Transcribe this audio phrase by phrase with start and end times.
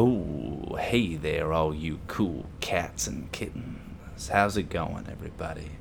[0.00, 4.28] Oh, hey there, all you cool cats and kittens.
[4.28, 5.72] How's it going, everybody?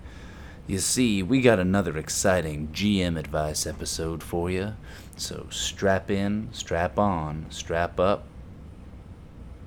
[0.65, 4.73] You see, we got another exciting GM advice episode for you.
[5.17, 8.23] So strap in, strap on, strap up,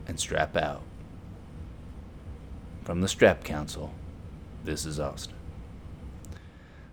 [0.08, 0.82] and strap out.
[2.82, 3.94] From the Strap Council,
[4.64, 5.36] this is Austin.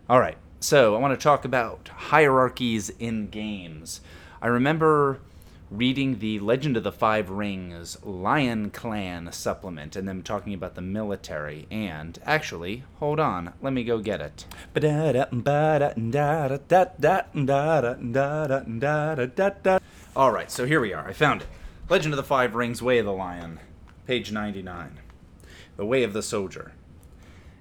[0.07, 4.01] All right, so I want to talk about hierarchies in games.
[4.43, 5.21] I remember
[5.69, 10.81] reading the Legend of the Five Rings Lion Clan supplement and them talking about the
[10.81, 11.67] military.
[11.69, 14.45] And actually, hold on, let me go get it.
[20.15, 21.07] All right, so here we are.
[21.07, 21.47] I found it.
[21.89, 23.59] Legend of the Five Rings Way of the Lion,
[24.05, 24.99] page 99.
[25.75, 26.73] The Way of the Soldier.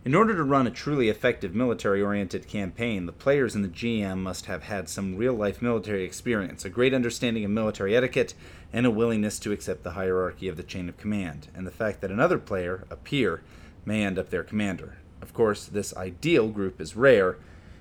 [0.06, 4.19] In order to run a truly effective military oriented campaign, the players and the GM
[4.19, 8.33] must have had some real life military experience, a great understanding of military etiquette,
[8.73, 12.00] and a willingness to accept the hierarchy of the chain of command, and the fact
[12.00, 13.42] that another player, a peer,
[13.84, 14.98] may end up their commander.
[15.20, 17.36] Of course, this ideal group is rare,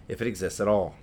[0.08, 0.96] if it exists at all.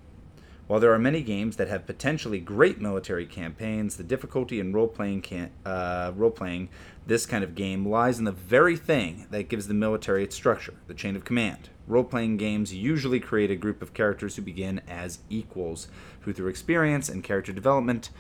[0.68, 5.50] While there are many games that have potentially great military campaigns, the difficulty in role-playing
[5.66, 6.68] uh, role-playing
[7.06, 10.74] this kind of game lies in the very thing that gives the military its structure,
[10.86, 11.68] the chain of command.
[11.88, 15.88] Role-playing games usually create a group of characters who begin as equals,
[16.20, 18.10] who through experience and character development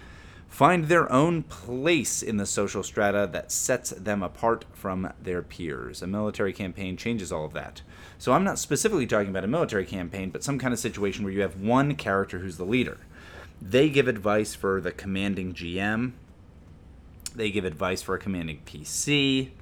[0.52, 6.02] find their own place in the social strata that sets them apart from their peers.
[6.02, 7.80] A military campaign changes all of that.
[8.18, 11.32] So I'm not specifically talking about a military campaign, but some kind of situation where
[11.32, 12.98] you have one character who's the leader.
[13.62, 16.12] They give advice for the commanding GM,
[17.34, 19.52] they give advice for a commanding PC,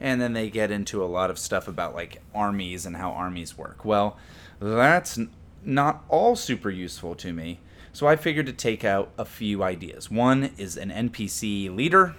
[0.00, 3.58] and then they get into a lot of stuff about like armies and how armies
[3.58, 3.84] work.
[3.84, 4.16] Well,
[4.58, 5.18] that's
[5.62, 7.60] not all super useful to me
[7.92, 10.10] so I figured to take out a few ideas.
[10.10, 12.14] One is an NPC leader,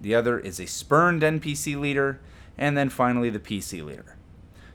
[0.00, 2.20] the other is a spurned NPC leader,
[2.58, 4.16] and then finally the PC leader.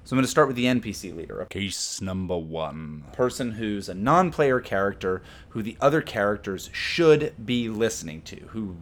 [0.07, 1.45] So I'm going to start with the NPC leader.
[1.49, 3.03] Case number one.
[3.11, 8.77] Person who's a non player character who the other characters should be listening to, who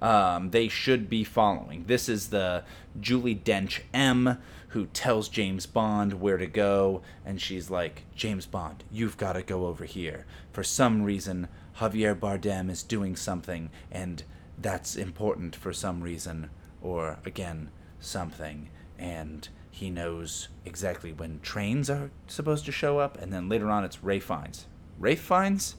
[0.00, 1.84] um, they should be following.
[1.86, 2.64] This is the
[3.00, 8.84] Julie Dench M who tells James Bond where to go, and she's like, James Bond,
[8.90, 10.26] you've got to go over here.
[10.52, 11.48] For some reason,
[11.78, 14.22] Javier Bardem is doing something, and
[14.58, 16.50] that's important for some reason,
[16.82, 17.70] or again,
[18.00, 18.68] something,
[18.98, 23.84] and he knows exactly when trains are supposed to show up, and then later on
[23.84, 24.66] it's Ray Fiennes.
[24.98, 25.76] Ray Fiennes.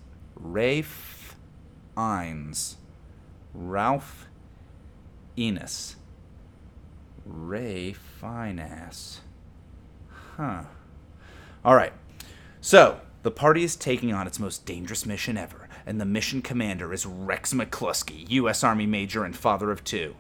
[3.54, 4.28] Ralph
[5.38, 5.96] Enos.
[7.26, 9.22] Ray Fiennes.
[10.38, 10.64] Huh.
[11.66, 11.94] All right.
[12.62, 16.94] So, the party is taking on its most dangerous mission ever, and the mission commander
[16.94, 18.64] is Rex McCluskey, U.S.
[18.64, 20.16] Army Major and father of two.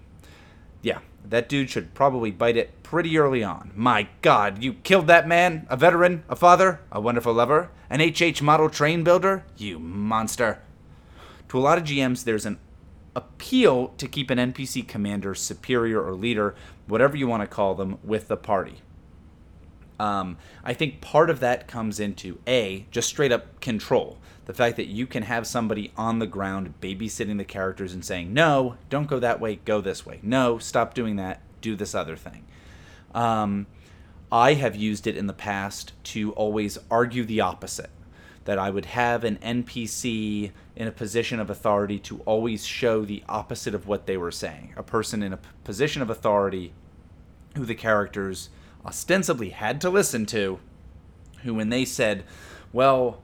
[0.81, 3.71] Yeah, that dude should probably bite it pretty early on.
[3.75, 5.67] My god, you killed that man?
[5.69, 6.23] A veteran?
[6.29, 6.81] A father?
[6.91, 7.69] A wonderful lover?
[7.89, 9.43] An HH model train builder?
[9.57, 10.61] You monster.
[11.49, 12.59] To a lot of GMs, there's an
[13.17, 16.53] appeal to keep an NPC commander, superior, or leader,
[16.85, 18.75] whatever you want to call them, with the party.
[19.99, 24.19] Um, I think part of that comes into A, just straight up control.
[24.45, 28.31] The fact that you can have somebody on the ground babysitting the characters and saying,
[28.31, 30.19] no, don't go that way, go this way.
[30.21, 32.45] No, stop doing that, do this other thing.
[33.15, 33.65] Um,
[34.31, 37.89] I have used it in the past to always argue the opposite
[38.47, 43.21] that I would have an NPC in a position of authority to always show the
[43.27, 44.73] opposite of what they were saying.
[44.77, 46.71] A person in a position of authority
[47.57, 48.49] who the characters
[48.85, 50.59] ostensibly had to listen to,
[51.43, 52.23] who, when they said,
[52.71, 53.21] Well,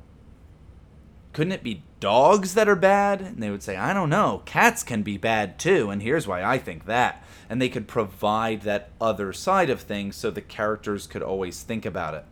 [1.32, 3.22] couldn't it be dogs that are bad?
[3.22, 4.42] And they would say, I don't know.
[4.44, 7.24] Cats can be bad too, and here's why I think that.
[7.50, 11.86] And they could provide that other side of things so the characters could always think
[11.86, 12.26] about it.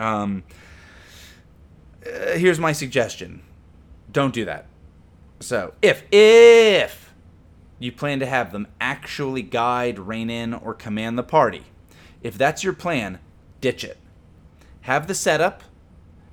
[0.00, 0.44] Um,
[2.08, 3.42] uh, here's my suggestion.
[4.10, 4.66] Don't do that.
[5.40, 7.14] So if if
[7.78, 11.64] you plan to have them actually guide rein in or command the party
[12.22, 13.20] if that's your plan
[13.60, 13.98] ditch it.
[14.82, 15.62] Have the setup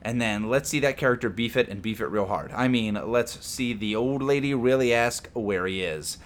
[0.01, 2.51] and then let's see that character beef it and beef it real hard.
[2.53, 6.17] I mean let's see the old lady really ask where he is.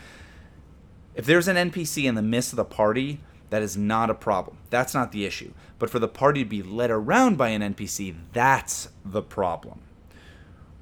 [1.15, 3.19] If there's an npc in the midst of the party
[3.49, 4.57] that is not a problem.
[4.69, 5.53] That's not the issue.
[5.77, 9.81] But for the party to be led around by an NPC, that's the problem.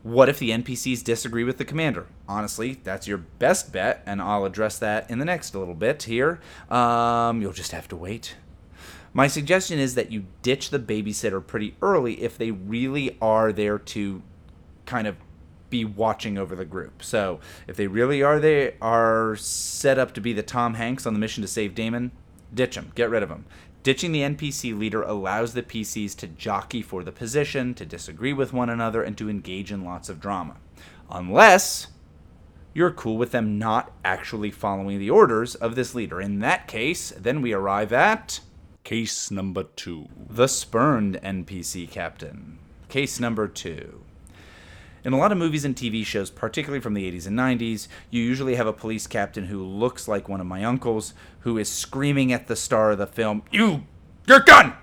[0.03, 2.07] What if the NPCs disagree with the commander?
[2.27, 6.39] Honestly, that's your best bet, and I'll address that in the next little bit here.
[6.69, 8.35] Um, you'll just have to wait.
[9.13, 13.79] My suggestion is that you ditch the babysitter pretty early if they really are there
[13.79, 14.21] to
[14.85, 15.17] kind of
[15.69, 17.03] be watching over the group.
[17.03, 21.13] So if they really are they are set up to be the Tom Hanks on
[21.13, 22.11] the mission to save Damon,
[22.53, 23.45] ditch them, get rid of them.
[23.83, 28.51] Ditching the NPC leader allows the PCs to jockey for the position, to disagree with
[28.51, 30.57] one another, and to engage in lots of drama.
[31.09, 31.87] Unless
[32.73, 36.21] you're cool with them not actually following the orders of this leader.
[36.21, 38.41] In that case, then we arrive at
[38.83, 40.07] Case number two.
[40.29, 42.59] the spurned NPC captain.
[42.87, 44.03] Case number two.
[45.03, 48.21] In a lot of movies and TV shows, particularly from the 80s and 90s, you
[48.21, 52.33] usually have a police captain who looks like one of my uncles, who is screaming
[52.33, 53.83] at the star of the film, You,
[54.27, 54.73] your gun,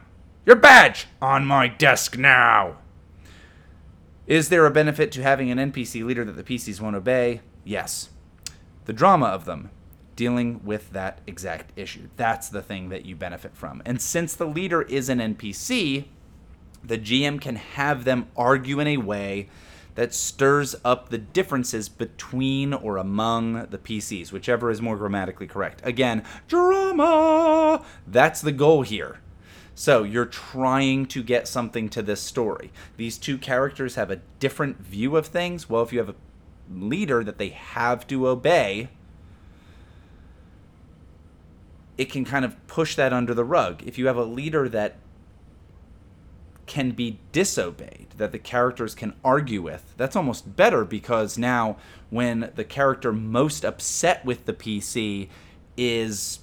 [0.47, 2.79] your badge, on my desk now.
[4.27, 7.43] Is there a benefit to having an NPC leader that the PCs won't obey?
[7.65, 8.09] Yes.
[8.87, 9.71] The drama of them,
[10.17, 12.09] dealing with that exact issue.
[12.17, 13.83] That's the thing that you benefit from.
[13.85, 16.07] And since the leader is an NPC,
[16.83, 19.49] the GM can have them argue in a way
[19.95, 25.81] that stirs up the differences between or among the PCs, whichever is more grammatically correct.
[25.85, 27.85] Again, drama!
[28.07, 29.21] That's the goal here.
[29.75, 32.71] So you're trying to get something to this story.
[32.97, 35.69] These two characters have a different view of things.
[35.69, 36.15] Well, if you have a
[36.73, 38.89] leader that they have to obey,
[41.99, 43.83] it can kind of push that under the rug.
[43.85, 44.97] If you have a leader that
[46.67, 51.77] can be disobeyed, that the characters can argue with, that's almost better because now
[52.11, 55.29] when the character most upset with the PC
[55.77, 56.41] is.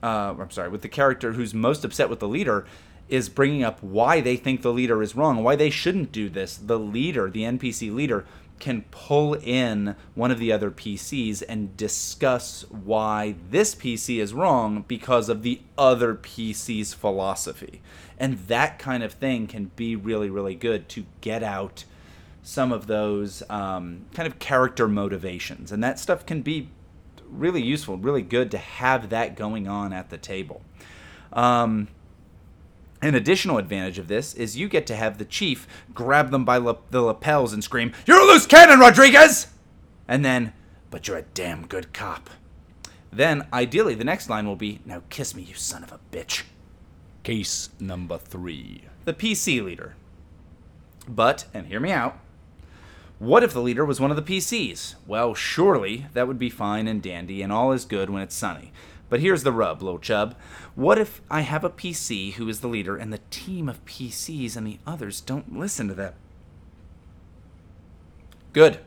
[0.00, 2.64] Uh, I'm sorry, with the character who's most upset with the leader
[3.08, 6.56] is bringing up why they think the leader is wrong, why they shouldn't do this.
[6.56, 8.24] The leader, the NPC leader,
[8.58, 14.84] can pull in one of the other PCs and discuss why this PC is wrong
[14.86, 17.80] because of the other PC's philosophy.
[18.18, 21.84] And that kind of thing can be really, really good to get out
[22.42, 25.70] some of those um, kind of character motivations.
[25.70, 26.68] And that stuff can be
[27.30, 30.62] really useful, really good to have that going on at the table.
[31.32, 31.88] Um,
[33.00, 36.56] an additional advantage of this is you get to have the chief grab them by
[36.56, 39.48] la- the lapels and scream, You're a loose cannon, Rodriguez!
[40.06, 40.52] And then,
[40.90, 42.30] But you're a damn good cop.
[43.12, 46.42] Then, ideally, the next line will be, Now kiss me, you son of a bitch.
[47.22, 48.84] Case number three.
[49.04, 49.94] The PC leader.
[51.06, 52.18] But, and hear me out,
[53.18, 54.94] what if the leader was one of the PCs?
[55.06, 58.72] Well, surely that would be fine and dandy and all is good when it's sunny.
[59.08, 60.34] But here's the rub, little chub.
[60.74, 64.56] What if I have a PC who is the leader and the team of PCs
[64.56, 66.12] and the others don't listen to them?
[68.52, 68.80] Good.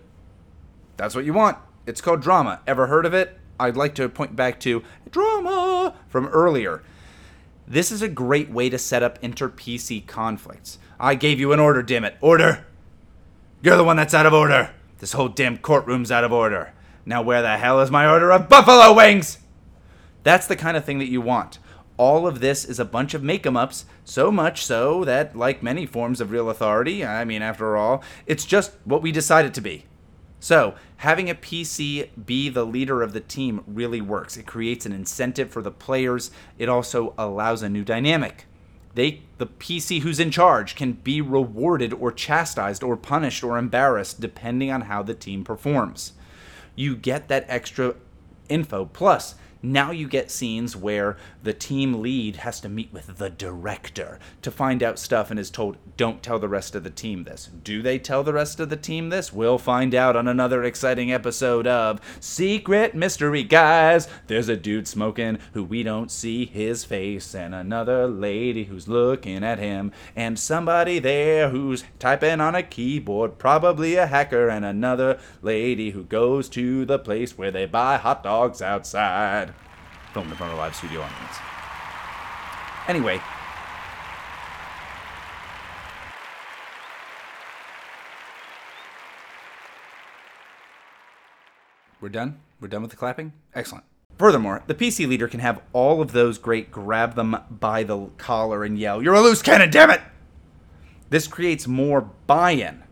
[0.97, 1.57] That's what you want.
[1.87, 2.61] It's called drama.
[2.67, 3.39] Ever heard of it?
[3.59, 6.83] I'd like to point back to drama from earlier.
[7.67, 10.77] This is a great way to set up inter PC conflicts.
[10.99, 12.17] I gave you an order, damn it.
[12.21, 12.65] Order!
[13.61, 14.71] You're the one that's out of order.
[14.99, 16.73] This whole damn courtroom's out of order.
[17.05, 19.37] Now, where the hell is my order of buffalo wings?
[20.23, 21.59] That's the kind of thing that you want.
[21.97, 25.61] All of this is a bunch of make em ups, so much so that, like
[25.61, 29.53] many forms of real authority, I mean, after all, it's just what we decide it
[29.55, 29.85] to be.
[30.39, 34.37] So, having a PC be the leader of the team really works.
[34.37, 36.31] It creates an incentive for the players.
[36.57, 38.45] It also allows a new dynamic.
[38.95, 44.19] They the PC who's in charge can be rewarded or chastised or punished or embarrassed
[44.19, 46.13] depending on how the team performs.
[46.75, 47.95] You get that extra
[48.49, 53.29] info plus now you get scenes where the team lead has to meet with the
[53.29, 57.23] director to find out stuff and is told, don't tell the rest of the team
[57.23, 57.49] this.
[57.63, 59.31] Do they tell the rest of the team this?
[59.31, 64.07] We'll find out on another exciting episode of Secret Mystery Guys.
[64.27, 69.43] There's a dude smoking who we don't see his face, and another lady who's looking
[69.43, 75.19] at him, and somebody there who's typing on a keyboard, probably a hacker, and another
[75.41, 79.50] lady who goes to the place where they buy hot dogs outside
[80.13, 81.37] filmed in front of a live studio audience.
[82.87, 83.21] Anyway,
[92.01, 92.39] we're done.
[92.59, 93.33] We're done with the clapping.
[93.53, 93.85] Excellent.
[94.17, 98.63] Furthermore, the PC leader can have all of those great grab them by the collar
[98.63, 100.01] and yell, "You're a loose cannon, damn it!"
[101.09, 102.83] This creates more buy-in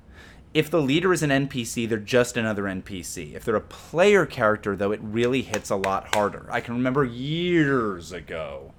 [0.54, 3.36] if the leader is an NPC, they're just another NPC.
[3.36, 6.48] If they're a player character, though, it really hits a lot harder.
[6.50, 8.74] I can remember years ago.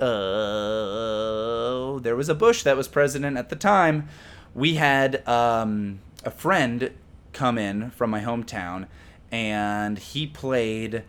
[0.00, 4.08] Uh, there was a Bush that was president at the time.
[4.54, 6.92] We had um, a friend
[7.32, 8.86] come in from my hometown,
[9.30, 11.04] and he played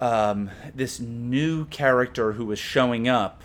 [0.00, 3.42] um, this new character who was showing up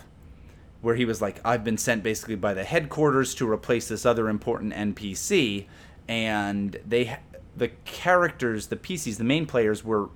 [0.82, 4.28] where he was like, I've been sent basically by the headquarters to replace this other
[4.28, 5.66] important NPC,
[6.08, 7.18] and they,
[7.56, 10.10] the characters, the PCs, the main players were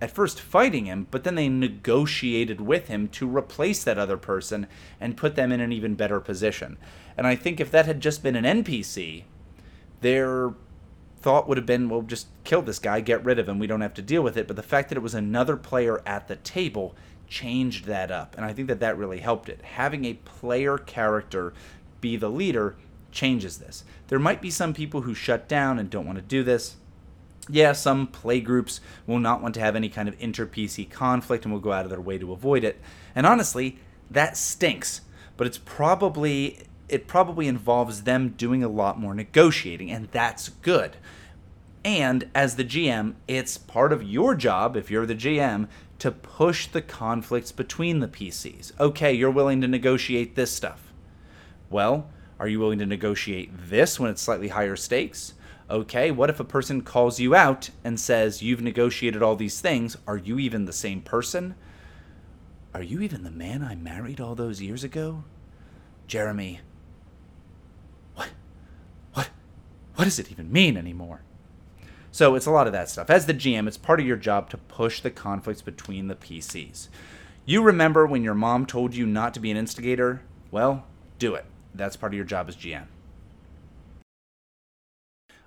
[0.00, 4.66] at first fighting him, but then they negotiated with him to replace that other person
[5.00, 6.76] and put them in an even better position.
[7.16, 9.24] And I think if that had just been an NPC,
[10.02, 10.52] their
[11.18, 13.80] thought would have been, well, just kill this guy, get rid of him, we don't
[13.80, 14.46] have to deal with it.
[14.46, 16.94] But the fact that it was another player at the table
[17.28, 18.34] changed that up.
[18.36, 19.62] And I think that that really helped it.
[19.62, 21.52] Having a player character
[22.00, 22.76] be the leader
[23.10, 23.84] changes this.
[24.08, 26.76] There might be some people who shut down and don't want to do this
[27.48, 31.44] yeah, some play groups will not want to have any kind of inter PC conflict
[31.44, 32.80] and will go out of their way to avoid it.
[33.14, 33.78] And honestly,
[34.10, 35.02] that stinks.
[35.36, 40.96] But it's probably it probably involves them doing a lot more negotiating, and that's good.
[41.84, 46.66] And as the GM, it's part of your job, if you're the GM, to push
[46.66, 48.72] the conflicts between the PCs.
[48.78, 50.92] Okay, you're willing to negotiate this stuff.
[51.70, 55.34] Well, are you willing to negotiate this when it's slightly higher stakes?
[55.68, 59.96] okay, what if a person calls you out and says, You've negotiated all these things?
[60.06, 61.54] Are you even the same person?
[62.74, 65.24] Are you even the man I married all those years ago?
[66.06, 66.60] Jeremy,
[68.14, 68.28] what?
[69.14, 69.30] What?
[69.94, 71.22] What does it even mean anymore?
[72.16, 73.10] So it's a lot of that stuff.
[73.10, 76.88] As the GM, it's part of your job to push the conflicts between the PCs.
[77.44, 80.22] You remember when your mom told you not to be an instigator?
[80.50, 80.86] Well,
[81.18, 81.44] do it.
[81.74, 82.86] That's part of your job as GM.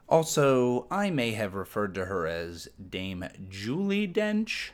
[0.08, 4.70] Also, I may have referred to her as Dame Julie Dench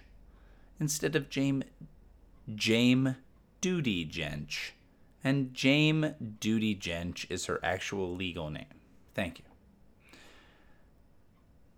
[0.81, 1.63] instead of Jame
[2.51, 3.15] Jame
[3.61, 4.71] Duty Gench.
[5.23, 8.65] And Jame Duty Gench is her actual legal name.
[9.13, 9.44] Thank you.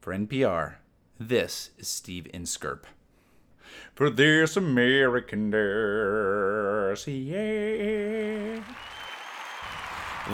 [0.07, 0.75] For NPR,
[1.19, 2.87] this is Steve Inskeep.
[3.93, 7.03] For this American dossier.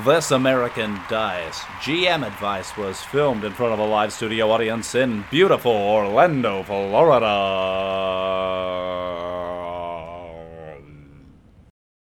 [0.06, 5.26] This American Dice GM Advice was filmed in front of a live studio audience in
[5.32, 8.53] beautiful Orlando, Florida.